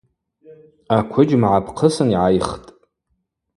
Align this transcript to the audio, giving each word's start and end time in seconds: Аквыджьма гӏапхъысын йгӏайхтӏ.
Аквыджьма 0.97 1.47
гӏапхъысын 1.53 2.09
йгӏайхтӏ. 2.11 2.69